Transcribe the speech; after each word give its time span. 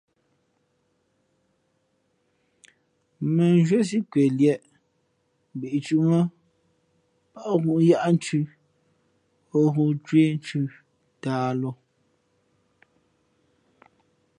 Mᾱ 3.35 3.45
nzhwésí 3.57 3.97
kweliēʼ 4.11 4.61
mbīʼtǔmᾱ 5.55 6.17
pάʼ 7.33 7.51
ghoōyaʼthʉ̄ 7.63 8.45
o 9.57 9.59
ghoōcwéénthʉ 9.75 10.59
tāhlǒ. 11.21 11.71